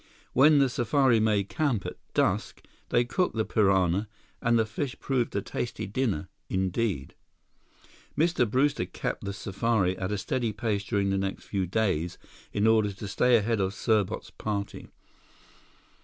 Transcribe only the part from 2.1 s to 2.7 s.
dusk,